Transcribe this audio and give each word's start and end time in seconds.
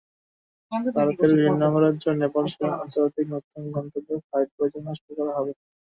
ভারতের 0.95 1.29
বিভিন্ন 1.33 1.61
অঙ্গরাজ্য, 1.67 2.05
নেপালসহ 2.21 2.61
আন্তর্জাতিক 2.75 3.25
নতুন 3.33 3.61
গন্তব্যে 3.75 4.15
ফ্লাইট 4.21 4.49
পরিচালনা 4.57 4.93
শুরু 4.99 5.13
করা 5.19 5.31
হবে। 5.37 5.51